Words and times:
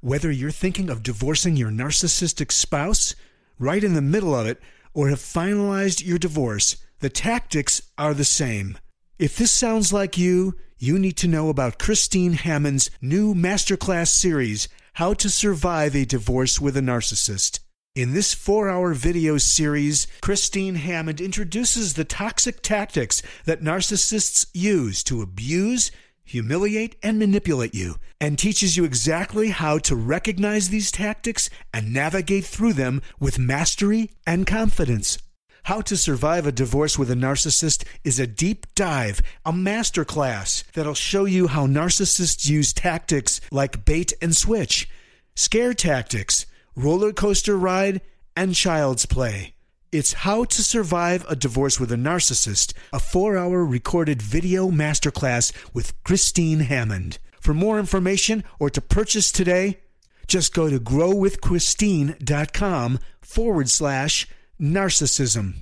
Whether 0.00 0.30
you're 0.30 0.52
thinking 0.52 0.90
of 0.90 1.02
divorcing 1.02 1.56
your 1.56 1.70
narcissistic 1.70 2.52
spouse, 2.52 3.16
right 3.58 3.82
in 3.82 3.94
the 3.94 4.00
middle 4.00 4.32
of 4.32 4.46
it, 4.46 4.60
or 4.94 5.08
have 5.08 5.18
finalized 5.18 6.06
your 6.06 6.18
divorce, 6.18 6.76
the 7.00 7.10
tactics 7.10 7.82
are 7.98 8.14
the 8.14 8.24
same. 8.24 8.78
If 9.18 9.36
this 9.36 9.50
sounds 9.50 9.92
like 9.92 10.16
you, 10.16 10.54
you 10.78 11.00
need 11.00 11.16
to 11.16 11.26
know 11.26 11.48
about 11.48 11.80
Christine 11.80 12.34
Hammond's 12.34 12.90
new 13.02 13.34
masterclass 13.34 14.08
series, 14.08 14.68
How 14.94 15.14
to 15.14 15.28
Survive 15.28 15.96
a 15.96 16.04
Divorce 16.04 16.60
with 16.60 16.76
a 16.76 16.80
Narcissist. 16.80 17.58
In 17.96 18.14
this 18.14 18.32
four 18.32 18.68
hour 18.68 18.94
video 18.94 19.36
series, 19.36 20.06
Christine 20.20 20.76
Hammond 20.76 21.20
introduces 21.20 21.94
the 21.94 22.04
toxic 22.04 22.62
tactics 22.62 23.20
that 23.46 23.62
narcissists 23.62 24.46
use 24.54 25.02
to 25.02 25.22
abuse, 25.22 25.90
humiliate, 26.28 26.96
and 27.02 27.18
manipulate 27.18 27.74
you, 27.74 27.94
and 28.20 28.38
teaches 28.38 28.76
you 28.76 28.84
exactly 28.84 29.48
how 29.48 29.78
to 29.78 29.96
recognize 29.96 30.68
these 30.68 30.92
tactics 30.92 31.50
and 31.72 31.92
navigate 31.92 32.44
through 32.44 32.74
them 32.74 33.02
with 33.18 33.38
mastery 33.38 34.10
and 34.26 34.46
confidence. 34.46 35.18
How 35.64 35.80
to 35.82 35.96
Survive 35.96 36.46
a 36.46 36.52
Divorce 36.52 36.98
with 36.98 37.10
a 37.10 37.14
Narcissist 37.14 37.84
is 38.02 38.18
a 38.18 38.26
deep 38.26 38.66
dive, 38.74 39.20
a 39.44 39.52
masterclass 39.52 40.64
that'll 40.72 40.94
show 40.94 41.24
you 41.24 41.48
how 41.48 41.66
narcissists 41.66 42.48
use 42.48 42.72
tactics 42.72 43.40
like 43.50 43.84
bait 43.84 44.12
and 44.22 44.34
switch, 44.36 44.88
scare 45.34 45.74
tactics, 45.74 46.46
roller 46.74 47.12
coaster 47.12 47.56
ride, 47.56 48.00
and 48.36 48.54
child's 48.54 49.04
play. 49.04 49.54
It's 49.90 50.12
How 50.12 50.44
to 50.44 50.62
Survive 50.62 51.24
a 51.30 51.36
Divorce 51.36 51.80
with 51.80 51.90
a 51.90 51.96
Narcissist, 51.96 52.74
a 52.92 53.00
four 53.00 53.38
hour 53.38 53.64
recorded 53.64 54.20
video 54.20 54.68
masterclass 54.68 55.50
with 55.72 55.94
Christine 56.04 56.60
Hammond. 56.60 57.18
For 57.40 57.54
more 57.54 57.78
information 57.78 58.44
or 58.58 58.68
to 58.68 58.82
purchase 58.82 59.32
today, 59.32 59.80
just 60.26 60.52
go 60.52 60.68
to 60.68 60.78
growwithchristine.com 60.78 62.98
forward 63.22 63.70
slash 63.70 64.28
narcissism. 64.60 65.54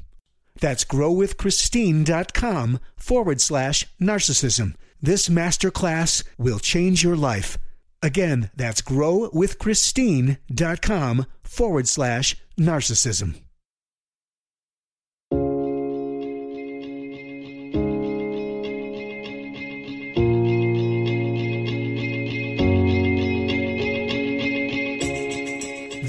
That's 0.58 0.84
growwithchristine.com 0.84 2.80
forward 2.96 3.40
slash 3.40 3.86
narcissism. 4.00 4.74
This 5.00 5.28
masterclass 5.28 6.24
will 6.36 6.58
change 6.58 7.04
your 7.04 7.14
life. 7.14 7.58
Again, 8.02 8.50
that's 8.56 8.82
growwithchristine.com 8.82 11.26
forward 11.44 11.86
slash 11.86 12.36
narcissism. 12.58 13.36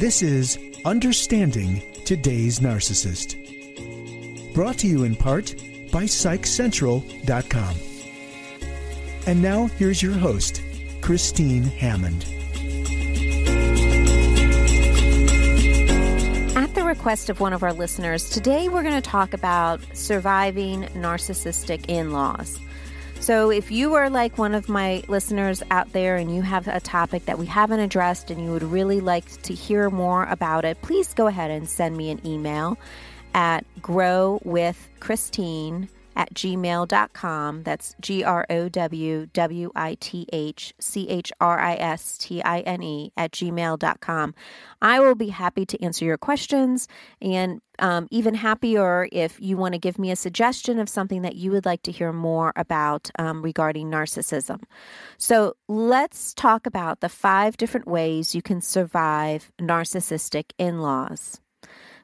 This 0.08 0.23
is 0.23 0.58
Understanding 0.86 1.83
Today's 2.05 2.59
Narcissist. 2.59 3.36
Brought 4.53 4.77
to 4.77 4.88
you 4.88 5.03
in 5.03 5.17
part 5.17 5.53
by 5.91 6.06
PsychCentral.com. 6.06 7.75
And 9.28 9.41
now 9.41 9.66
here's 9.66 10.01
your 10.01 10.13
host, 10.13 10.62
Christine 11.01 11.63
Hammond. 11.63 12.23
At 16.56 16.73
the 16.73 16.85
request 16.85 17.29
of 17.29 17.41
one 17.41 17.51
of 17.51 17.62
our 17.62 17.73
listeners, 17.73 18.29
today 18.29 18.69
we're 18.69 18.84
going 18.84 18.96
to 18.96 19.01
talk 19.01 19.34
about 19.34 19.81
surviving 19.91 20.84
narcissistic 20.96 21.84
in 21.90 22.13
laws. 22.13 22.57
So, 23.19 23.50
if 23.50 23.72
you 23.72 23.95
are 23.95 24.09
like 24.09 24.38
one 24.38 24.55
of 24.55 24.69
my 24.69 25.03
listeners 25.09 25.61
out 25.69 25.91
there 25.91 26.16
and 26.16 26.33
you 26.33 26.44
have 26.44 26.69
a 26.69 26.79
topic 26.79 27.25
that 27.25 27.38
we 27.38 27.45
haven't 27.45 27.81
addressed 27.81 28.31
and 28.31 28.41
you 28.41 28.51
would 28.51 28.63
really 28.63 29.01
like 29.01 29.41
to 29.41 29.53
hear 29.53 29.89
more 29.89 30.23
about 30.25 30.63
it, 30.63 30.81
please 30.81 31.13
go 31.13 31.28
ahead 31.28 31.51
and 31.51 31.67
send 31.67 31.97
me 31.97 32.09
an 32.09 32.25
email 32.25 32.78
at 33.33 33.66
growwithchristine 33.81 35.89
at 36.17 36.33
gmail.com. 36.33 37.63
That's 37.63 37.95
G 38.01 38.23
R 38.23 38.45
O 38.50 38.67
W 38.67 39.28
W 39.28 39.72
I 39.75 39.95
T 40.00 40.25
H 40.33 40.73
C 40.79 41.07
H 41.07 41.31
R 41.39 41.59
I 41.59 41.75
S 41.75 42.17
T 42.17 42.44
I 42.44 42.59
N 42.61 42.83
E 42.83 43.13
at 43.16 43.31
gmail.com. 43.31 44.35
I 44.81 45.00
will 45.00 45.16
be 45.16 45.29
happy 45.29 45.66
to 45.67 45.81
answer 45.81 46.03
your 46.03 46.17
questions 46.17 46.88
and 47.22 47.61
um, 47.79 48.07
even 48.09 48.33
happier 48.33 49.07
if 49.11 49.39
you 49.39 49.55
want 49.55 49.73
to 49.73 49.79
give 49.79 50.00
me 50.00 50.09
a 50.09 50.16
suggestion 50.16 50.79
of 50.79 50.89
something 50.89 51.22
that 51.22 51.35
you 51.35 51.51
would 51.51 51.66
like 51.66 51.83
to 51.83 51.91
hear 51.91 52.11
more 52.11 52.51
about 52.55 53.11
um, 53.19 53.44
regarding 53.44 53.91
narcissism. 53.91 54.63
So 55.17 55.53
let's 55.67 56.34
talk 56.34 56.66
about 56.66 57.01
the 57.01 57.09
five 57.09 57.57
different 57.57 57.88
ways 57.88 58.34
you 58.34 58.41
can 58.41 58.61
survive 58.61 59.51
narcissistic 59.61 60.51
in 60.57 60.81
laws. 60.81 61.39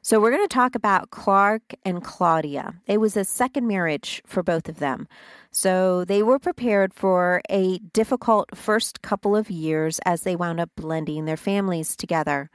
So, 0.06 0.20
we're 0.20 0.32
going 0.32 0.46
to 0.46 0.54
talk 0.54 0.74
about 0.74 1.08
Clark 1.08 1.62
and 1.82 2.04
Claudia. 2.04 2.74
It 2.86 2.98
was 2.98 3.16
a 3.16 3.24
second 3.24 3.66
marriage 3.66 4.20
for 4.26 4.42
both 4.42 4.68
of 4.68 4.78
them. 4.78 5.08
So, 5.50 6.04
they 6.04 6.22
were 6.22 6.38
prepared 6.38 6.92
for 6.92 7.40
a 7.48 7.78
difficult 7.78 8.54
first 8.54 9.00
couple 9.00 9.34
of 9.34 9.50
years 9.50 10.00
as 10.04 10.20
they 10.20 10.36
wound 10.36 10.60
up 10.60 10.68
blending 10.76 11.24
their 11.24 11.38
families 11.38 11.96
together. 11.96 12.50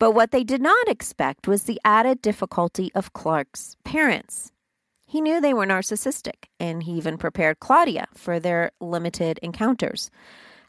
But 0.00 0.10
what 0.10 0.32
they 0.32 0.42
did 0.42 0.60
not 0.60 0.88
expect 0.88 1.46
was 1.46 1.62
the 1.62 1.80
added 1.84 2.20
difficulty 2.20 2.90
of 2.96 3.12
Clark's 3.12 3.76
parents. 3.84 4.50
He 5.06 5.20
knew 5.20 5.40
they 5.40 5.54
were 5.54 5.66
narcissistic, 5.66 6.46
and 6.58 6.82
he 6.82 6.94
even 6.94 7.16
prepared 7.16 7.60
Claudia 7.60 8.08
for 8.12 8.40
their 8.40 8.72
limited 8.80 9.38
encounters. 9.40 10.10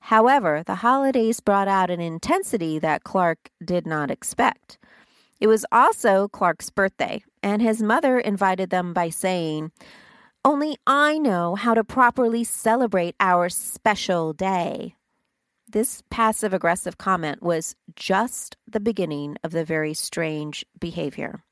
However, 0.01 0.61
the 0.63 0.75
holidays 0.75 1.39
brought 1.39 1.67
out 1.67 1.89
an 1.89 2.01
intensity 2.01 2.77
that 2.77 3.03
Clark 3.03 3.49
did 3.65 3.87
not 3.87 4.11
expect. 4.11 4.77
It 5.39 5.47
was 5.47 5.65
also 5.71 6.27
Clark's 6.29 6.69
birthday, 6.69 7.23
and 7.41 7.61
his 7.61 7.81
mother 7.81 8.19
invited 8.19 8.69
them 8.69 8.93
by 8.93 9.09
saying, 9.09 9.71
Only 10.45 10.77
I 10.87 11.17
know 11.17 11.55
how 11.55 11.73
to 11.73 11.83
properly 11.83 12.43
celebrate 12.43 13.15
our 13.19 13.49
special 13.49 14.33
day. 14.33 14.95
This 15.67 16.03
passive 16.09 16.53
aggressive 16.53 16.97
comment 16.97 17.41
was 17.41 17.75
just 17.95 18.57
the 18.67 18.79
beginning 18.79 19.37
of 19.43 19.51
the 19.51 19.65
very 19.65 19.93
strange 19.93 20.63
behavior. 20.79 21.43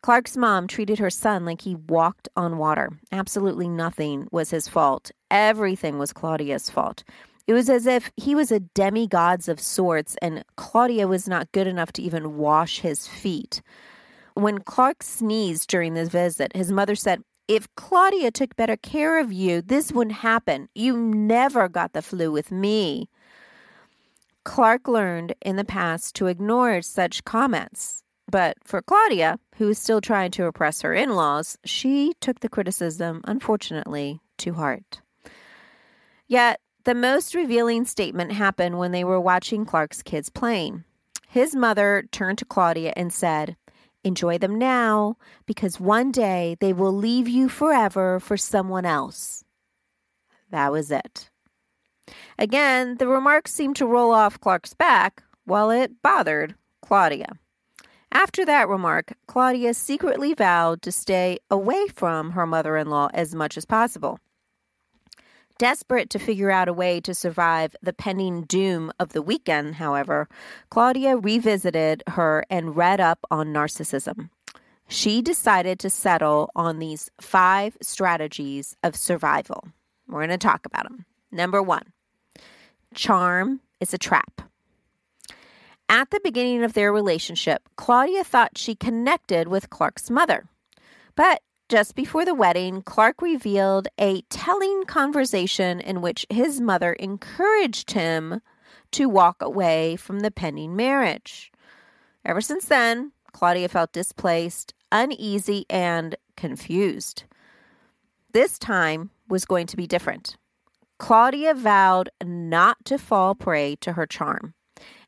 Clark's 0.00 0.36
mom 0.36 0.68
treated 0.68 1.00
her 1.00 1.10
son 1.10 1.44
like 1.44 1.62
he 1.62 1.74
walked 1.74 2.28
on 2.36 2.58
water. 2.58 2.92
Absolutely 3.10 3.68
nothing 3.68 4.28
was 4.30 4.50
his 4.50 4.68
fault. 4.68 5.10
Everything 5.30 5.98
was 5.98 6.12
Claudia's 6.12 6.70
fault. 6.70 7.02
It 7.46 7.52
was 7.52 7.70
as 7.70 7.86
if 7.86 8.10
he 8.16 8.34
was 8.34 8.50
a 8.50 8.60
demigod 8.60 9.48
of 9.48 9.60
sorts 9.60 10.16
and 10.20 10.44
Claudia 10.56 11.06
was 11.06 11.28
not 11.28 11.52
good 11.52 11.66
enough 11.66 11.92
to 11.92 12.02
even 12.02 12.36
wash 12.36 12.80
his 12.80 13.06
feet. 13.06 13.62
When 14.34 14.58
Clark 14.58 15.02
sneezed 15.02 15.68
during 15.68 15.94
this 15.94 16.08
visit, 16.08 16.54
his 16.54 16.72
mother 16.72 16.96
said, 16.96 17.22
If 17.46 17.72
Claudia 17.76 18.32
took 18.32 18.56
better 18.56 18.76
care 18.76 19.20
of 19.20 19.32
you, 19.32 19.62
this 19.62 19.92
wouldn't 19.92 20.16
happen. 20.16 20.68
You 20.74 20.96
never 20.96 21.68
got 21.68 21.92
the 21.92 22.02
flu 22.02 22.32
with 22.32 22.50
me. 22.50 23.08
Clark 24.44 24.88
learned 24.88 25.34
in 25.42 25.56
the 25.56 25.64
past 25.64 26.14
to 26.16 26.26
ignore 26.26 26.82
such 26.82 27.24
comments. 27.24 28.02
But 28.28 28.56
for 28.64 28.82
Claudia, 28.82 29.38
who 29.56 29.66
was 29.66 29.78
still 29.78 30.00
trying 30.00 30.32
to 30.32 30.46
oppress 30.46 30.82
her 30.82 30.92
in 30.92 31.14
laws, 31.14 31.56
she 31.64 32.12
took 32.20 32.40
the 32.40 32.48
criticism, 32.48 33.20
unfortunately, 33.24 34.20
to 34.38 34.54
heart. 34.54 35.00
Yet, 36.26 36.60
the 36.86 36.94
most 36.94 37.34
revealing 37.34 37.84
statement 37.84 38.30
happened 38.30 38.78
when 38.78 38.92
they 38.92 39.02
were 39.02 39.20
watching 39.20 39.64
Clark's 39.64 40.04
kids 40.04 40.30
playing. 40.30 40.84
His 41.26 41.56
mother 41.56 42.08
turned 42.12 42.38
to 42.38 42.44
Claudia 42.44 42.92
and 42.96 43.12
said, 43.12 43.56
Enjoy 44.04 44.38
them 44.38 44.56
now, 44.56 45.16
because 45.46 45.80
one 45.80 46.12
day 46.12 46.56
they 46.60 46.72
will 46.72 46.92
leave 46.92 47.28
you 47.28 47.48
forever 47.48 48.20
for 48.20 48.36
someone 48.36 48.86
else. 48.86 49.42
That 50.50 50.70
was 50.70 50.92
it. 50.92 51.28
Again, 52.38 52.98
the 52.98 53.08
remark 53.08 53.48
seemed 53.48 53.74
to 53.76 53.86
roll 53.86 54.12
off 54.12 54.38
Clark's 54.38 54.74
back 54.74 55.24
while 55.44 55.70
it 55.70 55.90
bothered 56.02 56.54
Claudia. 56.82 57.32
After 58.12 58.44
that 58.44 58.68
remark, 58.68 59.14
Claudia 59.26 59.74
secretly 59.74 60.34
vowed 60.34 60.82
to 60.82 60.92
stay 60.92 61.38
away 61.50 61.88
from 61.88 62.30
her 62.30 62.46
mother 62.46 62.76
in 62.76 62.88
law 62.88 63.08
as 63.12 63.34
much 63.34 63.56
as 63.56 63.64
possible. 63.64 64.20
Desperate 65.58 66.10
to 66.10 66.18
figure 66.18 66.50
out 66.50 66.68
a 66.68 66.72
way 66.72 67.00
to 67.00 67.14
survive 67.14 67.74
the 67.80 67.94
pending 67.94 68.42
doom 68.42 68.92
of 69.00 69.14
the 69.14 69.22
weekend, 69.22 69.76
however, 69.76 70.28
Claudia 70.68 71.16
revisited 71.16 72.02
her 72.08 72.44
and 72.50 72.76
read 72.76 73.00
up 73.00 73.20
on 73.30 73.54
narcissism. 73.54 74.28
She 74.88 75.22
decided 75.22 75.78
to 75.80 75.90
settle 75.90 76.50
on 76.54 76.78
these 76.78 77.10
five 77.20 77.76
strategies 77.80 78.76
of 78.82 78.94
survival. 78.94 79.68
We're 80.06 80.20
going 80.26 80.30
to 80.30 80.38
talk 80.38 80.66
about 80.66 80.84
them. 80.84 81.06
Number 81.32 81.62
one, 81.62 81.92
charm 82.94 83.60
is 83.80 83.94
a 83.94 83.98
trap. 83.98 84.42
At 85.88 86.10
the 86.10 86.20
beginning 86.22 86.64
of 86.64 86.74
their 86.74 86.92
relationship, 86.92 87.68
Claudia 87.76 88.24
thought 88.24 88.58
she 88.58 88.74
connected 88.74 89.48
with 89.48 89.70
Clark's 89.70 90.10
mother. 90.10 90.44
But 91.14 91.40
just 91.68 91.94
before 91.94 92.24
the 92.24 92.34
wedding, 92.34 92.82
Clark 92.82 93.20
revealed 93.20 93.88
a 93.98 94.22
telling 94.22 94.84
conversation 94.84 95.80
in 95.80 96.00
which 96.00 96.26
his 96.30 96.60
mother 96.60 96.92
encouraged 96.92 97.90
him 97.90 98.40
to 98.92 99.08
walk 99.08 99.42
away 99.42 99.96
from 99.96 100.20
the 100.20 100.30
pending 100.30 100.76
marriage. 100.76 101.50
Ever 102.24 102.40
since 102.40 102.66
then, 102.66 103.12
Claudia 103.32 103.68
felt 103.68 103.92
displaced, 103.92 104.74
uneasy, 104.92 105.66
and 105.68 106.16
confused. 106.36 107.24
This 108.32 108.58
time 108.58 109.10
was 109.28 109.44
going 109.44 109.66
to 109.66 109.76
be 109.76 109.86
different. 109.86 110.36
Claudia 110.98 111.52
vowed 111.52 112.10
not 112.24 112.84
to 112.84 112.96
fall 112.96 113.34
prey 113.34 113.76
to 113.76 113.92
her 113.94 114.06
charm. 114.06 114.54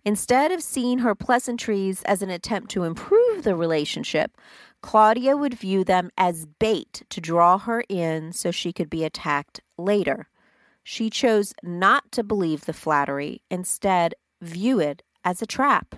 Instead 0.04 0.52
of 0.52 0.62
seeing 0.62 0.98
her 0.98 1.14
pleasantries 1.14 2.02
as 2.02 2.22
an 2.22 2.30
attempt 2.30 2.70
to 2.70 2.84
improve 2.84 3.42
the 3.42 3.56
relationship, 3.56 4.36
Claudia 4.80 5.36
would 5.36 5.54
view 5.54 5.84
them 5.84 6.10
as 6.16 6.46
bait 6.46 7.02
to 7.10 7.20
draw 7.20 7.58
her 7.58 7.82
in 7.88 8.32
so 8.32 8.50
she 8.50 8.72
could 8.72 8.88
be 8.88 9.04
attacked 9.04 9.60
later. 9.76 10.28
She 10.84 11.10
chose 11.10 11.52
not 11.62 12.10
to 12.12 12.22
believe 12.22 12.64
the 12.64 12.72
flattery, 12.72 13.42
instead, 13.50 14.14
view 14.40 14.80
it 14.80 15.02
as 15.24 15.42
a 15.42 15.46
trap. 15.46 15.96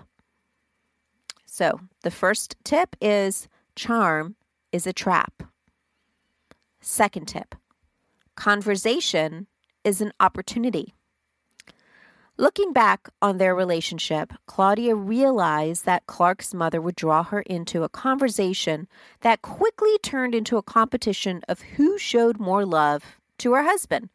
So, 1.45 1.79
the 2.01 2.11
first 2.11 2.55
tip 2.63 2.95
is 2.99 3.47
charm 3.75 4.35
is 4.71 4.87
a 4.87 4.93
trap. 4.93 5.43
Second 6.81 7.27
tip 7.27 7.55
conversation 8.35 9.47
is 9.83 10.01
an 10.01 10.11
opportunity. 10.19 10.93
Looking 12.41 12.73
back 12.73 13.07
on 13.21 13.37
their 13.37 13.53
relationship, 13.53 14.33
Claudia 14.47 14.95
realized 14.95 15.85
that 15.85 16.07
Clark's 16.07 16.55
mother 16.55 16.81
would 16.81 16.95
draw 16.95 17.21
her 17.25 17.41
into 17.41 17.83
a 17.83 17.89
conversation 17.89 18.87
that 19.19 19.43
quickly 19.43 19.95
turned 19.99 20.33
into 20.33 20.57
a 20.57 20.63
competition 20.63 21.43
of 21.47 21.61
who 21.61 21.99
showed 21.99 22.39
more 22.39 22.65
love 22.65 23.19
to 23.37 23.53
her 23.53 23.61
husband. 23.61 24.09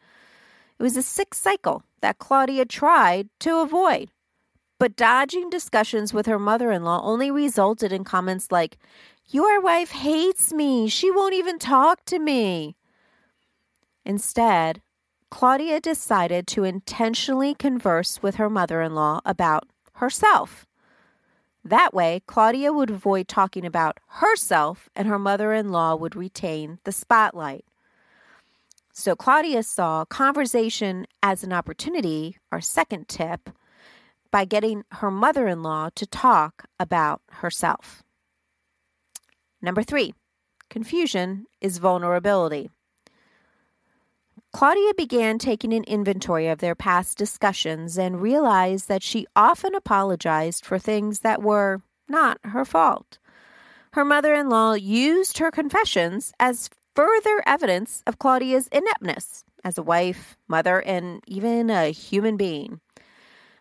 It 0.77 0.83
was 0.83 0.97
a 0.97 1.05
sick 1.05 1.35
cycle 1.35 1.85
that 2.01 2.19
Claudia 2.19 2.65
tried 2.65 3.29
to 3.39 3.61
avoid. 3.61 4.11
But 4.81 4.97
dodging 4.97 5.49
discussions 5.49 6.13
with 6.13 6.27
her 6.27 6.41
mother 6.41 6.73
in 6.73 6.83
law 6.83 7.01
only 7.05 7.31
resulted 7.31 7.93
in 7.93 8.03
comments 8.03 8.51
like, 8.51 8.77
Your 9.29 9.61
wife 9.61 9.93
hates 9.93 10.53
me. 10.53 10.89
She 10.89 11.13
won't 11.13 11.35
even 11.35 11.61
talk 11.61 12.05
to 12.07 12.19
me. 12.19 12.75
Instead, 14.05 14.83
Claudia 15.31 15.81
decided 15.81 16.47
to 16.47 16.65
intentionally 16.65 17.55
converse 17.55 18.23
with 18.23 18.37
her 18.37 18.49
mother 18.49 18.81
in 18.81 18.95
law 18.95 19.21
about 19.25 19.69
herself. 19.95 20.67
That 21.65 21.93
way, 21.93 22.23
Claudia 22.27 22.73
would 22.73 22.91
avoid 22.91 23.27
talking 23.27 23.65
about 23.65 23.99
herself 24.07 24.89
and 24.95 25.09
her 25.09 25.19
mother 25.19 25.53
in 25.53 25.71
law 25.71 25.97
would 25.97 26.15
retain 26.15 26.79
the 26.85 26.93
spotlight. 26.93 27.65
So, 28.93 29.17
Claudia 29.17 29.63
saw 29.63 30.05
conversation 30.05 31.07
as 31.23 31.43
an 31.43 31.53
opportunity, 31.53 32.39
our 32.53 32.61
second 32.61 33.09
tip, 33.09 33.51
by 34.31 34.45
getting 34.45 34.85
her 34.93 35.11
mother 35.11 35.49
in 35.49 35.63
law 35.63 35.91
to 35.97 36.07
talk 36.07 36.67
about 36.79 37.21
herself. 37.31 38.03
Number 39.61 39.83
three, 39.83 40.15
confusion 40.71 41.47
is 41.61 41.79
vulnerability. 41.79 42.71
Claudia 44.57 44.95
began 44.95 45.39
taking 45.39 45.75
an 45.75 45.85
inventory 45.85 46.49
of 46.49 46.61
their 46.61 46.75
past 46.75 47.19
discussions 47.19 47.99
and 47.99 48.23
realized 48.23 48.89
that 48.89 49.03
she 49.03 49.27
often 49.37 49.75
apologized 49.75 50.65
for 50.65 50.79
things 50.79 51.21
that 51.21 51.43
were 51.43 51.83
not 52.09 52.39
her 52.43 52.65
fault. 52.65 53.19
Her 53.93 54.03
mother 54.03 54.33
in 54.33 54.49
law 54.49 54.73
used 54.73 55.37
her 55.37 55.51
confessions 55.51 56.33
as 56.41 56.71
further 56.95 57.43
evidence 57.45 58.03
of 58.07 58.19
Claudia's 58.19 58.67
ineptness 58.69 59.45
as 59.63 59.77
a 59.77 59.83
wife, 59.83 60.39
mother, 60.49 60.81
and 60.81 61.23
even 61.27 61.69
a 61.69 61.91
human 61.91 62.39
being. 62.39 62.81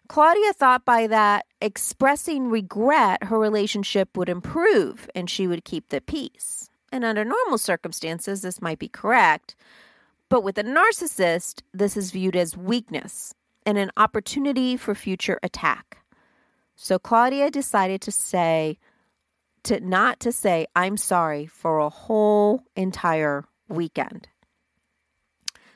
Claudia 0.08 0.54
thought 0.54 0.86
by 0.86 1.08
that 1.08 1.46
expressing 1.60 2.50
regret, 2.50 3.22
her 3.26 3.38
relationship 3.38 4.16
would 4.16 4.30
improve 4.30 5.10
and 5.14 5.30
she 5.30 5.46
would 5.46 5.66
keep 5.66 5.90
the 5.90 6.00
peace. 6.00 6.70
And 6.90 7.04
under 7.04 7.26
normal 7.26 7.58
circumstances, 7.58 8.44
this 8.44 8.62
might 8.62 8.80
be 8.80 8.88
correct. 8.88 9.58
But 10.36 10.44
with 10.44 10.58
a 10.58 10.66
narcissist, 10.66 11.62
this 11.74 11.96
is 11.96 12.12
viewed 12.12 12.36
as 12.36 12.58
weakness 12.58 13.34
and 13.66 13.78
an 13.78 13.90
opportunity 13.96 14.76
for 14.76 14.94
future 14.94 15.40
attack. 15.42 16.00
So 16.76 17.00
Claudia 17.00 17.50
decided 17.50 18.02
to 18.02 18.12
say, 18.12 18.78
to 19.64 19.80
not 19.80 20.20
to 20.20 20.34
say, 20.34 20.68
I'm 20.76 20.98
sorry 20.98 21.46
for 21.46 21.80
a 21.80 21.88
whole 21.88 22.66
entire 22.76 23.46
weekend. 23.70 24.28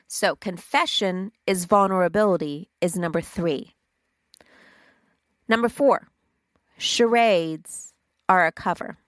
So 0.06 0.36
confession 0.36 1.32
is 1.46 1.64
vulnerability 1.64 2.68
is 2.82 2.96
number 2.96 3.22
three. 3.22 3.72
Number 5.48 5.70
four, 5.70 6.08
charades 6.76 7.94
are 8.28 8.46
a 8.46 8.52
cover. 8.52 8.98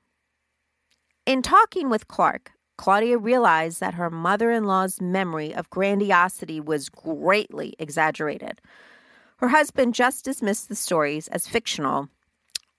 In 1.27 1.43
talking 1.43 1.91
with 1.91 2.09
Clark, 2.09 2.53
Claudia 2.83 3.17
realized 3.17 3.79
that 3.79 3.95
her 3.95 4.11
mother 4.11 4.51
in 4.51 4.65
law's 4.65 5.01
memory 5.01 5.55
of 5.55 5.71
grandiosity 5.71 6.59
was 6.59 6.89
greatly 6.89 7.77
exaggerated. 7.79 8.61
Her 9.37 9.51
husband 9.51 9.95
just 9.95 10.25
dismissed 10.25 10.69
the 10.69 10.75
stories 10.75 11.29
as 11.29 11.47
fictional, 11.47 12.09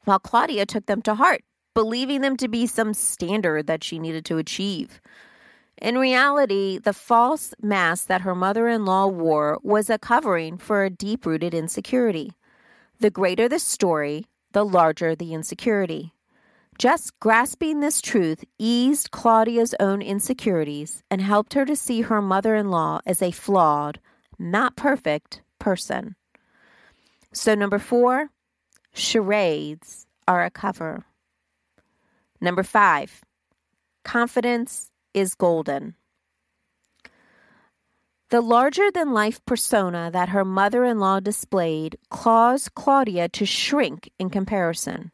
while 0.04 0.20
Claudia 0.20 0.66
took 0.66 0.88
them 0.88 1.02
to 1.04 1.16
heart, 1.16 1.46
believing 1.74 2.20
them 2.20 2.36
to 2.36 2.50
be 2.50 2.68
some 2.68 2.94
standard 2.94 3.66
that 3.68 3.82
she 3.82 3.98
needed 3.98 4.26
to 4.26 4.38
achieve. 4.38 5.00
In 5.78 5.98
reality, 5.98 6.80
the 6.80 6.92
false 6.92 7.54
mask 7.62 8.08
that 8.08 8.24
her 8.24 8.36
mother 8.36 8.68
in 8.68 8.84
law 8.84 9.08
wore 9.08 9.58
was 9.64 9.90
a 9.90 9.98
covering 9.98 10.58
for 10.58 10.84
a 10.84 10.90
deep 10.90 11.26
rooted 11.26 11.54
insecurity. 11.54 12.34
The 13.00 13.10
greater 13.10 13.48
the 13.48 13.58
story, 13.58 14.26
the 14.52 14.66
larger 14.66 15.16
the 15.16 15.34
insecurity. 15.34 16.12
Just 16.80 17.20
grasping 17.20 17.80
this 17.80 18.02
truth 18.02 18.44
eased 18.58 19.12
Claudia's 19.12 19.76
own 19.80 20.02
insecurities 20.02 21.04
and 21.10 21.22
helped 21.22 21.54
her 21.54 21.66
to 21.66 21.76
see 21.76 22.02
her 22.02 22.22
mother 22.22 22.56
in 22.56 22.70
law 22.70 23.00
as 23.06 23.22
a 23.22 23.32
flawed, 23.32 24.00
not 24.40 24.76
perfect 24.76 25.42
person. 25.60 26.16
So, 27.32 27.56
number 27.56 27.80
four, 27.80 28.30
charades 28.94 30.06
are 30.28 30.44
a 30.44 30.50
cover. 30.50 31.06
Number 32.42 32.64
five, 32.64 33.22
confidence 34.04 34.90
is 35.14 35.36
golden. 35.36 35.96
The 38.30 38.42
larger 38.42 38.92
than 38.92 39.14
life 39.14 39.40
persona 39.46 40.10
that 40.12 40.30
her 40.30 40.44
mother 40.44 40.84
in 40.84 41.00
law 41.00 41.20
displayed 41.20 41.98
caused 42.10 42.74
Claudia 42.74 43.30
to 43.30 43.46
shrink 43.46 44.10
in 44.20 44.30
comparison. 44.30 45.13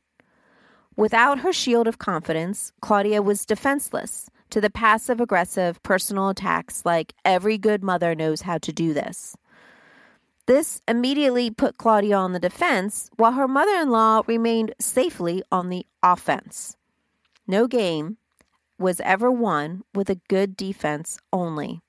Without 0.99 1.39
her 1.39 1.53
shield 1.53 1.87
of 1.87 1.97
confidence, 1.97 2.73
Claudia 2.81 3.21
was 3.21 3.45
defenseless 3.45 4.29
to 4.49 4.59
the 4.59 4.69
passive 4.69 5.21
aggressive 5.21 5.81
personal 5.81 6.27
attacks 6.27 6.81
like 6.83 7.13
every 7.23 7.57
good 7.57 7.81
mother 7.81 8.13
knows 8.13 8.41
how 8.41 8.57
to 8.57 8.73
do 8.73 8.93
this. 8.93 9.33
This 10.45 10.81
immediately 10.89 11.51
put 11.51 11.77
Claudia 11.77 12.17
on 12.17 12.33
the 12.33 12.37
defense 12.37 13.09
while 13.15 13.31
her 13.31 13.47
mother 13.47 13.71
in 13.75 13.91
law 13.91 14.23
remained 14.27 14.75
safely 14.77 15.41
on 15.53 15.69
the 15.69 15.85
offense. 16.03 16.75
No 17.47 17.65
game 17.65 18.17
was 18.77 18.99
ever 18.99 19.31
won 19.31 19.83
with 19.95 20.09
a 20.09 20.19
good 20.27 20.57
defense 20.57 21.17
only. 21.31 21.79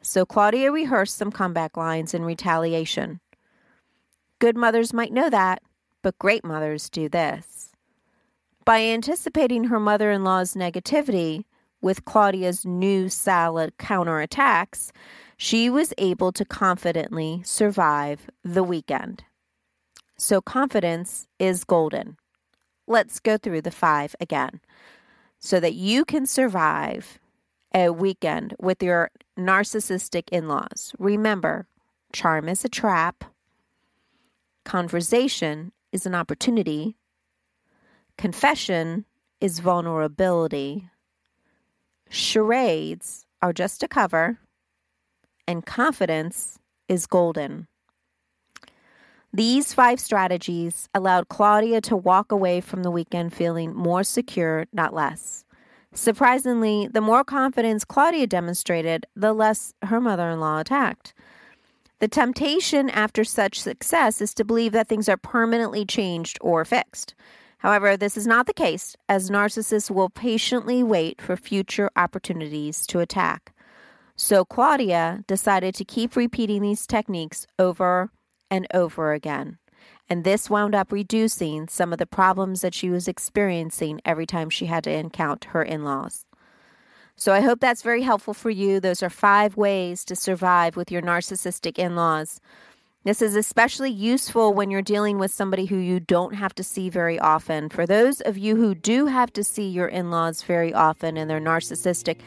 So 0.00 0.24
Claudia 0.24 0.72
rehearsed 0.72 1.18
some 1.18 1.30
comeback 1.30 1.76
lines 1.76 2.14
in 2.14 2.24
retaliation. 2.24 3.20
Good 4.38 4.56
mothers 4.56 4.94
might 4.94 5.12
know 5.12 5.28
that, 5.28 5.60
but 6.00 6.18
great 6.18 6.42
mothers 6.42 6.88
do 6.88 7.10
this. 7.10 7.53
By 8.64 8.82
anticipating 8.82 9.64
her 9.64 9.78
mother 9.78 10.10
in 10.10 10.24
law's 10.24 10.54
negativity 10.54 11.44
with 11.82 12.04
Claudia's 12.06 12.64
new 12.64 13.08
salad 13.10 13.74
counterattacks, 13.78 14.90
she 15.36 15.68
was 15.68 15.92
able 15.98 16.32
to 16.32 16.44
confidently 16.44 17.42
survive 17.44 18.30
the 18.42 18.62
weekend. 18.62 19.24
So, 20.16 20.40
confidence 20.40 21.26
is 21.38 21.64
golden. 21.64 22.16
Let's 22.86 23.20
go 23.20 23.36
through 23.36 23.62
the 23.62 23.70
five 23.70 24.14
again 24.20 24.60
so 25.38 25.60
that 25.60 25.74
you 25.74 26.04
can 26.04 26.24
survive 26.24 27.18
a 27.74 27.90
weekend 27.90 28.54
with 28.58 28.82
your 28.82 29.10
narcissistic 29.38 30.28
in 30.30 30.48
laws, 30.48 30.94
remember 30.98 31.66
charm 32.12 32.48
is 32.48 32.64
a 32.64 32.68
trap, 32.68 33.24
conversation 34.64 35.72
is 35.92 36.06
an 36.06 36.14
opportunity, 36.14 36.96
confession 38.18 39.04
is 39.40 39.58
vulnerability, 39.58 40.88
charades 42.08 43.26
are 43.42 43.52
just 43.52 43.82
a 43.82 43.88
cover, 43.88 44.38
and 45.46 45.66
confidence 45.66 46.58
is 46.88 47.06
golden. 47.06 47.66
These 49.32 49.74
five 49.74 49.98
strategies 49.98 50.88
allowed 50.94 51.28
Claudia 51.28 51.80
to 51.82 51.96
walk 51.96 52.30
away 52.30 52.60
from 52.60 52.84
the 52.84 52.90
weekend 52.90 53.34
feeling 53.34 53.74
more 53.74 54.04
secure, 54.04 54.66
not 54.72 54.94
less. 54.94 55.44
Surprisingly, 55.92 56.88
the 56.88 57.00
more 57.00 57.24
confidence 57.24 57.84
Claudia 57.84 58.26
demonstrated, 58.26 59.06
the 59.16 59.32
less 59.32 59.74
her 59.82 60.00
mother 60.00 60.30
in 60.30 60.40
law 60.40 60.60
attacked. 60.60 61.14
The 61.98 62.08
temptation 62.08 62.90
after 62.90 63.24
such 63.24 63.60
success 63.60 64.20
is 64.20 64.34
to 64.34 64.44
believe 64.44 64.72
that 64.72 64.88
things 64.88 65.08
are 65.08 65.16
permanently 65.16 65.84
changed 65.84 66.38
or 66.40 66.64
fixed. 66.64 67.14
However, 67.64 67.96
this 67.96 68.18
is 68.18 68.26
not 68.26 68.46
the 68.46 68.52
case, 68.52 68.94
as 69.08 69.30
narcissists 69.30 69.90
will 69.90 70.10
patiently 70.10 70.82
wait 70.82 71.22
for 71.22 71.34
future 71.34 71.88
opportunities 71.96 72.86
to 72.88 73.00
attack. 73.00 73.54
So 74.16 74.44
Claudia 74.44 75.24
decided 75.26 75.74
to 75.76 75.84
keep 75.86 76.14
repeating 76.14 76.60
these 76.60 76.86
techniques 76.86 77.46
over 77.58 78.10
and 78.50 78.66
over 78.74 79.14
again. 79.14 79.56
And 80.10 80.24
this 80.24 80.50
wound 80.50 80.74
up 80.74 80.92
reducing 80.92 81.66
some 81.68 81.90
of 81.90 81.98
the 81.98 82.04
problems 82.04 82.60
that 82.60 82.74
she 82.74 82.90
was 82.90 83.08
experiencing 83.08 83.98
every 84.04 84.26
time 84.26 84.50
she 84.50 84.66
had 84.66 84.84
to 84.84 84.92
encounter 84.92 85.48
her 85.48 85.62
in 85.62 85.84
laws. 85.84 86.26
So 87.16 87.32
I 87.32 87.40
hope 87.40 87.60
that's 87.60 87.80
very 87.80 88.02
helpful 88.02 88.34
for 88.34 88.50
you. 88.50 88.78
Those 88.78 89.02
are 89.02 89.08
five 89.08 89.56
ways 89.56 90.04
to 90.04 90.16
survive 90.16 90.76
with 90.76 90.92
your 90.92 91.00
narcissistic 91.00 91.78
in 91.78 91.96
laws. 91.96 92.42
This 93.04 93.20
is 93.20 93.36
especially 93.36 93.90
useful 93.90 94.54
when 94.54 94.70
you're 94.70 94.80
dealing 94.80 95.18
with 95.18 95.30
somebody 95.30 95.66
who 95.66 95.76
you 95.76 96.00
don't 96.00 96.34
have 96.34 96.54
to 96.54 96.64
see 96.64 96.88
very 96.88 97.18
often. 97.18 97.68
For 97.68 97.84
those 97.84 98.22
of 98.22 98.38
you 98.38 98.56
who 98.56 98.74
do 98.74 99.04
have 99.04 99.30
to 99.34 99.44
see 99.44 99.68
your 99.68 99.88
in 99.88 100.10
laws 100.10 100.42
very 100.42 100.72
often 100.72 101.18
and 101.18 101.28
they're 101.28 101.38
narcissistic, 101.38 102.20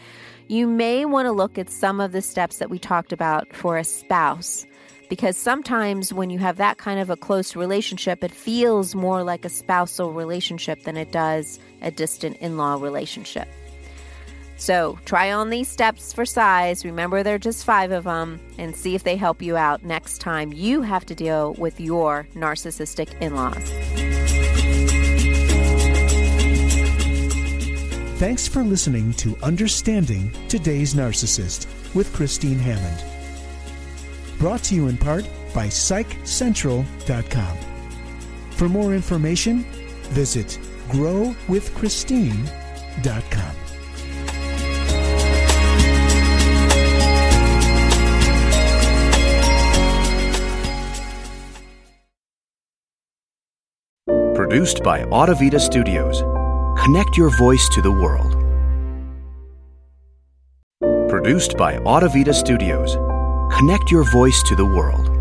you 0.47 0.67
may 0.67 1.03
want 1.03 1.25
to 1.25 1.31
look 1.31 1.57
at 1.57 1.71
some 1.71 1.99
of 1.99 2.11
the 2.11 2.21
steps 2.21 2.59
that 2.59 2.69
we 2.69 2.77
talked 2.77 3.11
about 3.11 3.51
for 3.55 3.75
a 3.75 3.83
spouse 3.83 4.67
because 5.09 5.35
sometimes 5.35 6.13
when 6.13 6.29
you 6.29 6.37
have 6.37 6.57
that 6.57 6.77
kind 6.77 6.99
of 6.99 7.09
a 7.09 7.17
close 7.17 7.55
relationship, 7.55 8.23
it 8.23 8.31
feels 8.31 8.93
more 8.93 9.23
like 9.23 9.45
a 9.45 9.49
spousal 9.49 10.13
relationship 10.13 10.83
than 10.83 10.95
it 10.95 11.11
does 11.11 11.59
a 11.81 11.89
distant 11.89 12.37
in 12.37 12.55
law 12.55 12.75
relationship. 12.75 13.47
So 14.57 14.99
try 15.05 15.31
on 15.31 15.49
these 15.49 15.67
steps 15.67 16.11
for 16.11 16.25
size. 16.25 16.83
Remember, 16.83 17.23
there 17.23 17.35
are 17.35 17.39
just 17.39 17.63
five 17.63 17.91
of 17.91 18.05
them, 18.05 18.39
and 18.57 18.75
see 18.75 18.95
if 18.95 19.03
they 19.03 19.15
help 19.15 19.41
you 19.41 19.55
out 19.55 19.83
next 19.83 20.17
time 20.17 20.51
you 20.51 20.81
have 20.81 21.05
to 21.05 21.15
deal 21.15 21.53
with 21.53 21.79
your 21.79 22.27
narcissistic 22.35 23.21
in 23.21 23.35
laws. 23.35 23.71
Thanks 28.19 28.47
for 28.47 28.63
listening 28.63 29.13
to 29.13 29.37
Understanding 29.43 30.31
Today's 30.49 30.95
Narcissist 30.95 31.67
with 31.93 32.11
Christine 32.13 32.57
Hammond. 32.57 33.03
Brought 34.39 34.63
to 34.63 34.73
you 34.73 34.87
in 34.87 34.97
part 34.97 35.29
by 35.53 35.67
PsychCentral.com. 35.67 37.57
For 38.51 38.67
more 38.67 38.95
information, 38.95 39.59
visit 40.09 40.57
GrowWithChristine.com. 40.89 43.66
Produced 54.49 54.81
by 54.81 55.01
Audavita 55.01 55.59
Studios. 55.59 56.21
Connect 56.81 57.17
your 57.17 57.29
voice 57.37 57.67
to 57.67 57.81
the 57.81 57.91
world. 57.91 58.31
Produced 61.09 61.57
by 61.57 61.75
Audavita 61.79 62.33
Studios. 62.33 62.95
Connect 63.57 63.91
your 63.91 64.09
voice 64.09 64.41
to 64.43 64.55
the 64.55 64.65
world. 64.65 65.16